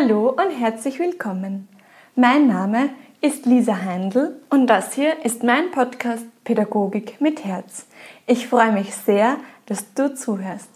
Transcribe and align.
Hallo 0.00 0.28
und 0.28 0.50
herzlich 0.50 1.00
willkommen. 1.00 1.68
Mein 2.14 2.46
Name 2.46 2.90
ist 3.20 3.46
Lisa 3.46 3.82
Heindl 3.82 4.36
und 4.48 4.68
das 4.68 4.92
hier 4.92 5.24
ist 5.24 5.42
mein 5.42 5.72
Podcast 5.72 6.24
Pädagogik 6.44 7.20
mit 7.20 7.44
Herz. 7.44 7.86
Ich 8.26 8.46
freue 8.46 8.70
mich 8.70 8.94
sehr, 8.94 9.38
dass 9.66 9.94
du 9.94 10.14
zuhörst. 10.14 10.68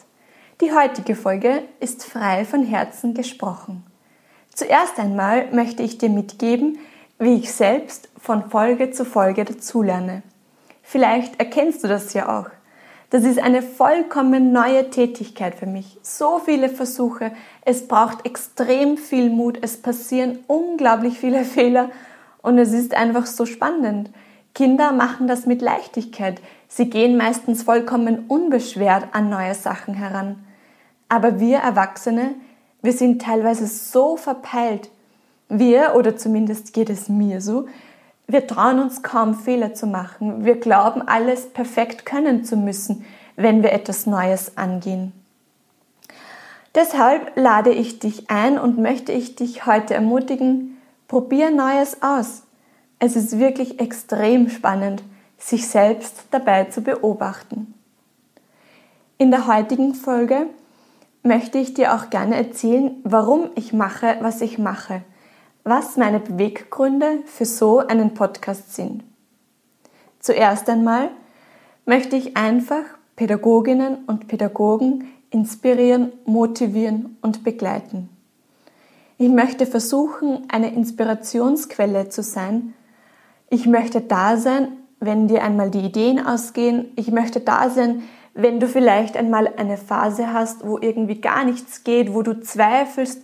Die 0.61 0.73
heutige 0.73 1.15
Folge 1.15 1.63
ist 1.79 2.05
frei 2.05 2.45
von 2.45 2.65
Herzen 2.65 3.15
gesprochen. 3.15 3.85
Zuerst 4.53 4.99
einmal 4.99 5.53
möchte 5.53 5.85
ich 5.85 5.99
dir 5.99 6.11
mitgeben, 6.11 6.79
wie 7.21 7.37
ich 7.37 7.53
selbst 7.53 8.09
von 8.19 8.51
Folge 8.51 8.91
zu 8.91 9.05
Folge 9.05 9.45
dazulerne. 9.45 10.23
Vielleicht 10.83 11.39
erkennst 11.39 11.85
du 11.85 11.89
das 11.89 12.13
ja 12.13 12.41
auch. 12.41 12.51
Das 13.13 13.25
ist 13.25 13.39
eine 13.39 13.61
vollkommen 13.61 14.53
neue 14.53 14.89
Tätigkeit 14.89 15.55
für 15.55 15.67
mich. 15.67 15.99
So 16.01 16.41
viele 16.43 16.71
Versuche, 16.71 17.33
es 17.63 17.87
braucht 17.87 18.25
extrem 18.25 18.97
viel 18.97 19.29
Mut, 19.29 19.59
es 19.61 19.77
passieren 19.77 20.39
unglaublich 20.47 21.19
viele 21.19 21.45
Fehler 21.45 21.91
und 22.41 22.57
es 22.57 22.73
ist 22.73 22.95
einfach 22.95 23.27
so 23.27 23.45
spannend. 23.45 24.09
Kinder 24.55 24.93
machen 24.93 25.27
das 25.27 25.45
mit 25.45 25.61
Leichtigkeit. 25.61 26.41
Sie 26.69 26.89
gehen 26.89 27.19
meistens 27.19 27.65
vollkommen 27.65 28.25
unbeschwert 28.29 29.09
an 29.13 29.29
neue 29.29 29.55
Sachen 29.55 29.93
heran. 29.93 30.43
Aber 31.11 31.39
wir 31.39 31.59
Erwachsene, 31.59 32.35
wir 32.81 32.95
sind 32.95 33.21
teilweise 33.21 33.67
so 33.67 34.17
verpeilt. 34.17 34.89
Wir, 35.51 35.97
oder 35.97 36.17
zumindest 36.17 36.73
geht 36.73 36.89
es 36.89 37.11
mir 37.11 37.43
so, 37.43 37.67
wir 38.33 38.47
trauen 38.47 38.81
uns 38.81 39.03
kaum 39.03 39.35
Fehler 39.35 39.75
zu 39.75 39.87
machen. 39.87 40.45
Wir 40.45 40.59
glauben, 40.59 41.03
alles 41.07 41.51
perfekt 41.51 42.07
können 42.07 42.45
zu 42.45 42.57
müssen, 42.57 43.05
wenn 43.37 43.63
wir 43.63 43.73
etwas 43.73 44.07
Neues 44.07 44.57
angehen. 44.57 45.13
Deshalb 46.75 47.37
lade 47.37 47.71
ich 47.71 47.99
dich 47.99 48.31
ein 48.31 48.59
und 48.59 48.79
möchte 48.79 49.13
ich 49.13 49.37
dich 49.37 49.67
heute 49.67 49.93
ermutigen, 49.93 50.79
probier 51.09 51.51
Neues 51.51 52.03
aus. 52.03 52.45
Es 52.99 53.17
ist 53.17 53.39
wirklich 53.39 53.79
extrem 53.81 54.49
spannend, 54.49 55.03
sich 55.37 55.69
selbst 55.69 56.25
dabei 56.31 56.65
zu 56.65 56.81
beobachten. 56.81 57.75
In 59.19 59.31
der 59.31 59.47
heutigen 59.47 59.95
Folge 59.95 60.47
möchte 61.23 61.59
ich 61.59 61.75
dir 61.75 61.95
auch 61.95 62.09
gerne 62.09 62.37
erzählen, 62.37 62.93
warum 63.05 63.51
ich 63.57 63.75
mache, 63.75 64.17
was 64.21 64.41
ich 64.41 64.59
mache 64.59 65.03
was 65.65 65.97
meine 65.97 66.21
Beweggründe 66.21 67.21
für 67.27 67.45
so 67.45 67.79
einen 67.79 68.15
Podcast 68.15 68.75
sind. 68.75 69.05
Zuerst 70.19 70.69
einmal 70.69 71.11
möchte 71.85 72.17
ich 72.17 72.37
einfach 72.37 72.85
Pädagoginnen 73.17 74.05
und 74.07 74.29
Pädagogen 74.29 75.09
inspirieren, 75.31 76.13
motivieren 76.25 77.17
und 77.23 77.45
begleiten. 77.45 78.09
Ich 79.19 79.29
möchte 79.29 79.67
versuchen, 79.67 80.45
eine 80.49 80.75
Inspirationsquelle 80.75 82.09
zu 82.09 82.23
sein. 82.23 82.75
Ich 83.51 83.67
möchte 83.67 84.01
da 84.01 84.37
sein, 84.37 84.69
wenn 84.99 85.29
dir 85.29 85.43
einmal 85.43 85.71
die 85.71 85.81
Ideen 85.81 86.25
ausgehen. 86.25 86.93
Ich 86.97 87.11
möchte 87.11 87.41
da 87.41 87.71
sein, 87.71 88.03
wenn 88.35 88.61
du 88.61 88.67
vielleicht 88.67 89.17
einmal 89.17 89.53
eine 89.57 89.77
Phase 89.77 90.33
hast, 90.33 90.67
wo 90.67 90.79
irgendwie 90.79 91.21
gar 91.21 91.45
nichts 91.45 91.85
geht, 91.85 92.15
wo 92.15 92.23
du 92.23 92.41
zweifelst, 92.41 93.23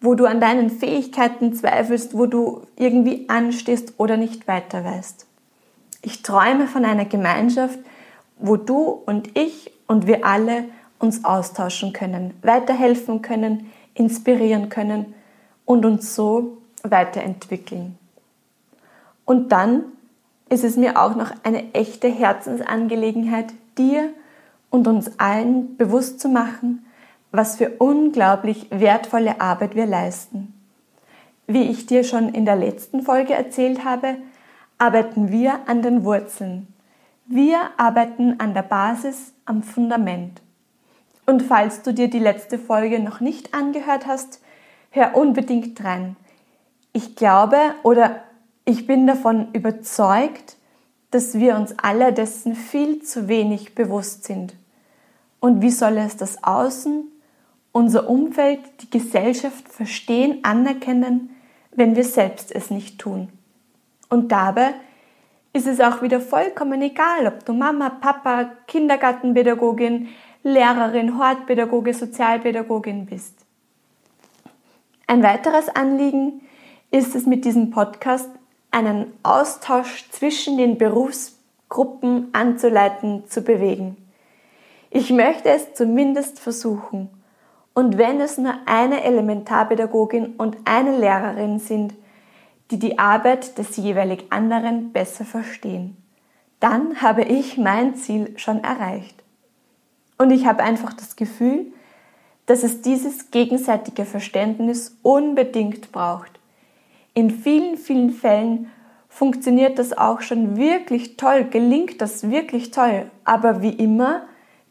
wo 0.00 0.14
du 0.14 0.26
an 0.26 0.40
deinen 0.40 0.70
Fähigkeiten 0.70 1.54
zweifelst, 1.54 2.16
wo 2.16 2.26
du 2.26 2.62
irgendwie 2.76 3.28
anstehst 3.28 3.94
oder 3.98 4.16
nicht 4.16 4.46
weiter 4.46 4.84
weißt. 4.84 5.26
Ich 6.02 6.22
träume 6.22 6.68
von 6.68 6.84
einer 6.84 7.04
Gemeinschaft, 7.04 7.78
wo 8.38 8.56
du 8.56 8.78
und 8.78 9.36
ich 9.36 9.72
und 9.86 10.06
wir 10.06 10.24
alle 10.24 10.64
uns 10.98 11.24
austauschen 11.24 11.92
können, 11.92 12.34
weiterhelfen 12.42 13.22
können, 13.22 13.70
inspirieren 13.94 14.68
können 14.68 15.14
und 15.64 15.84
uns 15.84 16.14
so 16.14 16.58
weiterentwickeln. 16.82 17.98
Und 19.24 19.52
dann 19.52 19.84
ist 20.48 20.64
es 20.64 20.76
mir 20.76 21.00
auch 21.00 21.14
noch 21.14 21.32
eine 21.42 21.74
echte 21.74 22.08
Herzensangelegenheit, 22.08 23.52
dir 23.76 24.10
und 24.70 24.88
uns 24.88 25.18
allen 25.18 25.76
bewusst 25.76 26.20
zu 26.20 26.28
machen, 26.28 26.86
was 27.30 27.56
für 27.56 27.70
unglaublich 27.78 28.66
wertvolle 28.70 29.40
Arbeit 29.40 29.74
wir 29.74 29.86
leisten. 29.86 30.54
Wie 31.46 31.70
ich 31.70 31.86
dir 31.86 32.04
schon 32.04 32.28
in 32.28 32.44
der 32.44 32.56
letzten 32.56 33.02
Folge 33.02 33.34
erzählt 33.34 33.84
habe, 33.84 34.16
arbeiten 34.78 35.30
wir 35.30 35.60
an 35.66 35.82
den 35.82 36.04
Wurzeln. 36.04 36.68
Wir 37.26 37.58
arbeiten 37.76 38.38
an 38.38 38.54
der 38.54 38.62
Basis, 38.62 39.32
am 39.44 39.62
Fundament. 39.62 40.40
Und 41.26 41.42
falls 41.42 41.82
du 41.82 41.92
dir 41.92 42.08
die 42.08 42.18
letzte 42.18 42.58
Folge 42.58 43.00
noch 43.00 43.20
nicht 43.20 43.52
angehört 43.52 44.06
hast, 44.06 44.40
hör 44.90 45.14
unbedingt 45.14 45.82
dran. 45.82 46.16
Ich 46.92 47.16
glaube 47.16 47.58
oder 47.82 48.22
ich 48.64 48.86
bin 48.86 49.06
davon 49.06 49.52
überzeugt, 49.52 50.56
dass 51.10 51.38
wir 51.38 51.56
uns 51.56 51.74
alle 51.78 52.12
dessen 52.12 52.54
viel 52.54 53.02
zu 53.02 53.28
wenig 53.28 53.74
bewusst 53.74 54.24
sind. 54.24 54.54
Und 55.40 55.62
wie 55.62 55.70
soll 55.70 55.98
es 55.98 56.16
das 56.16 56.42
Außen 56.44 57.10
unser 57.72 58.08
Umfeld, 58.08 58.60
die 58.82 58.90
Gesellschaft 58.90 59.68
verstehen, 59.68 60.40
anerkennen, 60.42 61.30
wenn 61.72 61.96
wir 61.96 62.04
selbst 62.04 62.52
es 62.54 62.70
nicht 62.70 62.98
tun. 62.98 63.28
Und 64.08 64.32
dabei 64.32 64.74
ist 65.52 65.66
es 65.66 65.80
auch 65.80 66.02
wieder 66.02 66.20
vollkommen 66.20 66.82
egal, 66.82 67.26
ob 67.26 67.44
du 67.44 67.52
Mama, 67.52 67.90
Papa, 67.90 68.50
Kindergartenpädagogin, 68.66 70.08
Lehrerin, 70.42 71.18
Hortpädagoge, 71.18 71.94
Sozialpädagogin 71.94 73.06
bist. 73.06 73.34
Ein 75.06 75.22
weiteres 75.22 75.68
Anliegen 75.68 76.42
ist 76.90 77.14
es 77.14 77.26
mit 77.26 77.44
diesem 77.44 77.70
Podcast, 77.70 78.30
einen 78.70 79.12
Austausch 79.22 80.08
zwischen 80.10 80.58
den 80.58 80.78
Berufsgruppen 80.78 82.28
anzuleiten, 82.32 83.24
zu 83.28 83.42
bewegen. 83.42 83.96
Ich 84.90 85.10
möchte 85.10 85.50
es 85.50 85.74
zumindest 85.74 86.38
versuchen 86.38 87.10
und 87.78 87.96
wenn 87.96 88.20
es 88.20 88.38
nur 88.38 88.54
eine 88.66 89.04
Elementarpädagogin 89.04 90.34
und 90.34 90.56
eine 90.64 90.98
Lehrerin 90.98 91.60
sind, 91.60 91.94
die 92.72 92.78
die 92.80 92.98
Arbeit 92.98 93.56
des 93.56 93.76
jeweilig 93.76 94.24
anderen 94.30 94.90
besser 94.90 95.24
verstehen, 95.24 95.96
dann 96.58 97.00
habe 97.02 97.22
ich 97.22 97.56
mein 97.56 97.94
Ziel 97.94 98.36
schon 98.36 98.64
erreicht. 98.64 99.22
Und 100.18 100.32
ich 100.32 100.44
habe 100.44 100.64
einfach 100.64 100.92
das 100.92 101.14
Gefühl, 101.14 101.66
dass 102.46 102.64
es 102.64 102.82
dieses 102.82 103.30
gegenseitige 103.30 104.04
Verständnis 104.04 104.98
unbedingt 105.02 105.92
braucht. 105.92 106.32
In 107.14 107.30
vielen, 107.30 107.76
vielen 107.76 108.10
Fällen 108.10 108.72
funktioniert 109.08 109.78
das 109.78 109.96
auch 109.96 110.20
schon 110.20 110.56
wirklich 110.56 111.16
toll, 111.16 111.44
gelingt 111.44 112.00
das 112.02 112.28
wirklich 112.28 112.72
toll, 112.72 113.08
aber 113.24 113.62
wie 113.62 113.74
immer 113.74 114.22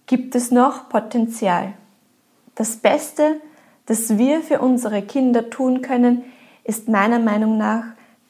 gibt 0.08 0.36
es 0.36 0.52
noch 0.52 0.90
Potenzial. 0.90 1.74
Das 2.58 2.78
Beste, 2.78 3.40
das 3.86 4.18
wir 4.18 4.42
für 4.42 4.60
unsere 4.60 5.04
Kinder 5.04 5.52
tun 5.52 5.84
können, 5.84 6.24
ist 6.64 6.88
meiner 6.90 7.20
Meinung 7.20 7.58
nach, 7.58 7.84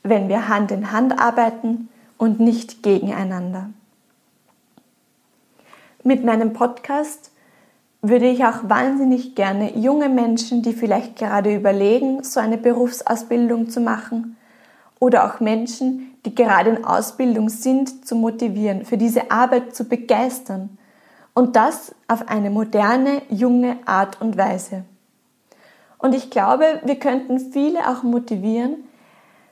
wenn 0.03 0.27
wir 0.27 0.49
Hand 0.49 0.69
in 0.71 0.91
Hand 0.91 1.17
arbeiten 1.17 1.87
und 2.17 2.41
nicht 2.41 2.83
gegeneinander. 2.83 3.69
Mit 6.03 6.25
meinem 6.25 6.51
Podcast 6.51 7.31
würde 8.01 8.27
ich 8.27 8.43
auch 8.43 8.67
wahnsinnig 8.69 9.33
gerne 9.33 9.77
junge 9.77 10.09
Menschen, 10.09 10.61
die 10.61 10.73
vielleicht 10.73 11.15
gerade 11.15 11.55
überlegen, 11.55 12.21
so 12.23 12.41
eine 12.41 12.57
Berufsausbildung 12.57 13.69
zu 13.69 13.79
machen, 13.79 14.35
oder 14.99 15.25
auch 15.25 15.39
Menschen, 15.39 16.15
die 16.25 16.35
gerade 16.35 16.71
in 16.71 16.83
Ausbildung 16.83 17.49
sind, 17.49 18.05
zu 18.05 18.15
motivieren, 18.15 18.83
für 18.83 18.97
diese 18.97 19.31
Arbeit 19.31 19.73
zu 19.75 19.85
begeistern 19.85 20.77
und 21.37 21.55
das 21.55 21.93
auf 22.07 22.29
eine 22.29 22.49
moderne, 22.49 23.21
junge 23.29 23.77
Art 23.85 24.19
und 24.19 24.39
Weise. 24.39 24.85
Und 25.99 26.15
ich 26.15 26.31
glaube, 26.31 26.81
wir 26.83 26.95
könnten 26.95 27.39
viele 27.51 27.87
auch 27.87 28.01
motivieren, 28.01 28.77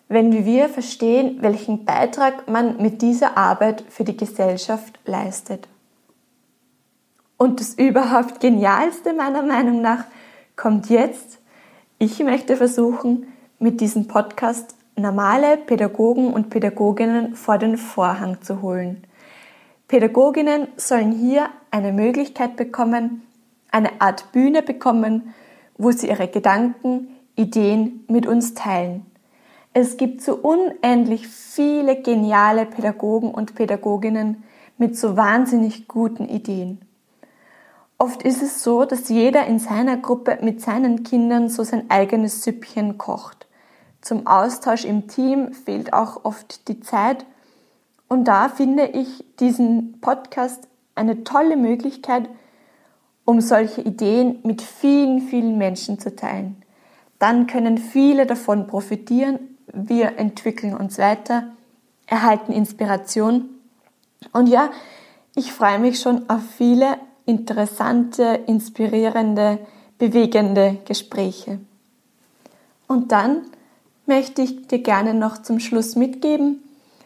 wenn 0.07 0.31
wir 0.45 0.67
verstehen, 0.67 1.43
welchen 1.43 1.85
Beitrag 1.85 2.47
man 2.47 2.81
mit 2.81 3.03
dieser 3.03 3.37
Arbeit 3.37 3.83
für 3.87 4.03
die 4.03 4.17
Gesellschaft 4.17 4.99
leistet. 5.05 5.67
Und 7.37 7.59
das 7.59 7.75
überhaupt 7.75 8.39
Genialste 8.39 9.13
meiner 9.13 9.43
Meinung 9.43 9.83
nach 9.83 10.05
kommt 10.55 10.89
jetzt. 10.89 11.37
Ich 11.99 12.17
möchte 12.17 12.57
versuchen, 12.57 13.27
mit 13.59 13.79
diesem 13.79 14.07
Podcast 14.07 14.75
normale 14.95 15.57
Pädagogen 15.57 16.33
und 16.33 16.49
Pädagoginnen 16.49 17.35
vor 17.35 17.59
den 17.59 17.77
Vorhang 17.77 18.41
zu 18.41 18.63
holen. 18.63 19.05
Pädagoginnen 19.87 20.67
sollen 20.77 21.11
hier 21.11 21.49
eine 21.69 21.93
Möglichkeit 21.93 22.55
bekommen, 22.55 23.21
eine 23.71 24.01
Art 24.01 24.31
Bühne 24.31 24.61
bekommen, 24.61 25.33
wo 25.77 25.91
sie 25.91 26.07
ihre 26.07 26.27
Gedanken, 26.27 27.09
Ideen 27.35 28.03
mit 28.07 28.25
uns 28.25 28.53
teilen. 28.53 29.05
Es 29.73 29.97
gibt 29.97 30.21
so 30.21 30.35
unendlich 30.35 31.27
viele 31.27 32.01
geniale 32.01 32.65
Pädagogen 32.65 33.31
und 33.31 33.55
Pädagoginnen 33.55 34.43
mit 34.77 34.97
so 34.97 35.17
wahnsinnig 35.17 35.87
guten 35.87 36.29
Ideen. 36.29 36.79
Oft 37.97 38.23
ist 38.23 38.41
es 38.41 38.63
so, 38.63 38.85
dass 38.85 39.09
jeder 39.09 39.45
in 39.45 39.59
seiner 39.59 39.97
Gruppe 39.97 40.39
mit 40.41 40.61
seinen 40.61 41.03
Kindern 41.03 41.49
so 41.49 41.63
sein 41.63 41.89
eigenes 41.89 42.43
Süppchen 42.43 42.97
kocht. 42.97 43.47
Zum 44.01 44.27
Austausch 44.27 44.85
im 44.85 45.07
Team 45.07 45.53
fehlt 45.53 45.93
auch 45.93 46.25
oft 46.25 46.67
die 46.67 46.79
Zeit. 46.79 47.25
Und 48.15 48.29
da 48.29 48.47
finde 48.47 48.85
ich 48.85 49.25
diesen 49.41 49.99
Podcast 49.99 50.69
eine 50.95 51.25
tolle 51.25 51.57
Möglichkeit, 51.57 52.29
um 53.25 53.41
solche 53.41 53.81
Ideen 53.81 54.39
mit 54.43 54.61
vielen, 54.61 55.19
vielen 55.19 55.57
Menschen 55.57 55.99
zu 55.99 56.15
teilen. 56.15 56.63
Dann 57.19 57.45
können 57.45 57.77
viele 57.77 58.25
davon 58.25 58.67
profitieren. 58.67 59.57
Wir 59.73 60.17
entwickeln 60.17 60.77
uns 60.77 60.97
weiter, 60.97 61.51
erhalten 62.07 62.53
Inspiration. 62.53 63.49
Und 64.31 64.47
ja, 64.47 64.69
ich 65.35 65.51
freue 65.51 65.79
mich 65.79 65.99
schon 65.99 66.29
auf 66.29 66.41
viele 66.57 66.97
interessante, 67.25 68.43
inspirierende, 68.47 69.59
bewegende 69.97 70.77
Gespräche. 70.85 71.59
Und 72.87 73.11
dann 73.11 73.41
möchte 74.05 74.41
ich 74.41 74.67
dir 74.67 74.79
gerne 74.79 75.13
noch 75.13 75.41
zum 75.41 75.59
Schluss 75.59 75.97
mitgeben, 75.97 76.61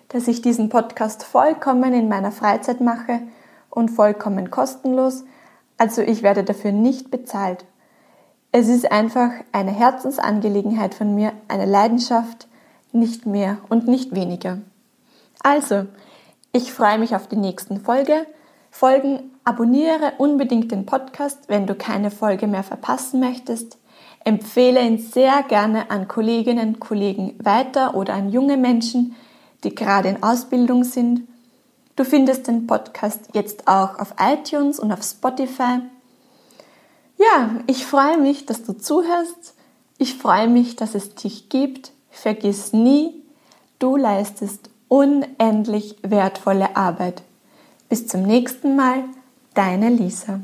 dass 0.09 0.27
ich 0.27 0.41
diesen 0.41 0.69
Podcast 0.69 1.23
vollkommen 1.23 1.93
in 1.93 2.09
meiner 2.09 2.31
Freizeit 2.31 2.81
mache 2.81 3.21
und 3.69 3.89
vollkommen 3.89 4.51
kostenlos. 4.51 5.23
Also 5.77 6.01
ich 6.01 6.23
werde 6.23 6.43
dafür 6.43 6.71
nicht 6.71 7.09
bezahlt. 7.09 7.65
Es 8.51 8.67
ist 8.67 8.91
einfach 8.91 9.31
eine 9.51 9.71
Herzensangelegenheit 9.71 10.95
von 10.95 11.13
mir, 11.13 11.33
eine 11.47 11.65
Leidenschaft, 11.65 12.47
nicht 12.91 13.27
mehr 13.27 13.57
und 13.69 13.87
nicht 13.87 14.15
weniger. 14.15 14.59
Also, 15.43 15.85
ich 16.51 16.73
freue 16.73 16.97
mich 16.97 17.15
auf 17.15 17.27
die 17.27 17.35
nächsten 17.35 17.79
Folge. 17.79 18.25
Folgen, 18.71 19.31
abonniere 19.43 20.13
unbedingt 20.17 20.71
den 20.71 20.87
Podcast, 20.87 21.43
wenn 21.47 21.67
du 21.67 21.75
keine 21.75 22.09
Folge 22.09 22.47
mehr 22.47 22.63
verpassen 22.63 23.19
möchtest. 23.19 23.77
Empfehle 24.25 24.81
ihn 24.81 24.97
sehr 24.97 25.43
gerne 25.43 25.91
an 25.91 26.07
Kolleginnen 26.07 26.79
Kollegen 26.79 27.35
weiter 27.41 27.95
oder 27.95 28.15
an 28.15 28.29
junge 28.29 28.57
Menschen, 28.57 29.15
die 29.63 29.75
gerade 29.75 30.09
in 30.09 30.23
Ausbildung 30.23 30.83
sind. 30.83 31.27
Du 31.95 32.05
findest 32.05 32.47
den 32.47 32.67
Podcast 32.67 33.19
jetzt 33.33 33.67
auch 33.67 33.99
auf 33.99 34.13
iTunes 34.19 34.79
und 34.79 34.91
auf 34.91 35.03
Spotify. 35.03 35.79
Ja, 37.17 37.57
ich 37.67 37.85
freue 37.85 38.17
mich, 38.17 38.45
dass 38.45 38.63
du 38.63 38.73
zuhörst. 38.73 39.53
Ich 39.97 40.15
freue 40.15 40.47
mich, 40.47 40.77
dass 40.77 40.95
es 40.95 41.15
dich 41.15 41.49
gibt. 41.49 41.91
Vergiss 42.09 42.73
nie, 42.73 43.13
du 43.79 43.97
leistest 43.97 44.69
unendlich 44.87 45.97
wertvolle 46.01 46.75
Arbeit. 46.75 47.21
Bis 47.89 48.07
zum 48.07 48.23
nächsten 48.23 48.75
Mal, 48.75 49.03
deine 49.53 49.89
Lisa. 49.89 50.39